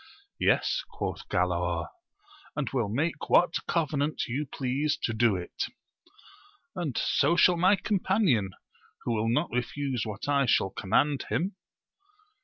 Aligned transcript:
Yes, 0.39 0.81
quoth 0.89 1.29
Galaor, 1.29 1.85
and 2.55 2.67
will 2.73 2.89
make 2.89 3.29
what 3.29 3.53
covenant 3.67 4.23
you 4.25 4.47
please 4.51 4.97
to 5.03 5.13
do 5.13 5.35
it; 5.35 5.65
and 6.75 6.97
so 6.97 7.35
shall 7.35 7.55
my 7.55 7.75
com 7.75 7.99
panion, 7.99 8.49
who 9.03 9.11
will 9.13 9.29
not 9.29 9.51
refuse 9.51 10.01
what 10.03 10.27
I 10.27 10.47
shall 10.47 10.71
command 10.71 11.25
him. 11.29 11.55